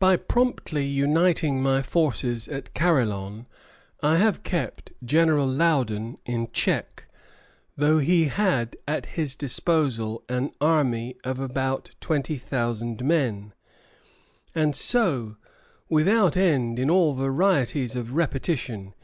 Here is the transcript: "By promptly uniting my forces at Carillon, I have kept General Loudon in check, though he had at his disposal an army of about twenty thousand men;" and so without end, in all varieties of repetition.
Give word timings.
"By 0.00 0.16
promptly 0.16 0.84
uniting 0.84 1.62
my 1.62 1.82
forces 1.82 2.48
at 2.48 2.74
Carillon, 2.74 3.46
I 4.02 4.16
have 4.16 4.42
kept 4.42 4.92
General 5.04 5.46
Loudon 5.46 6.18
in 6.26 6.50
check, 6.50 7.06
though 7.76 8.00
he 8.00 8.24
had 8.24 8.76
at 8.88 9.06
his 9.14 9.36
disposal 9.36 10.24
an 10.28 10.50
army 10.60 11.16
of 11.22 11.38
about 11.38 11.90
twenty 12.00 12.38
thousand 12.38 13.04
men;" 13.04 13.52
and 14.52 14.74
so 14.74 15.36
without 15.88 16.36
end, 16.36 16.80
in 16.80 16.90
all 16.90 17.14
varieties 17.14 17.94
of 17.94 18.14
repetition. 18.14 18.94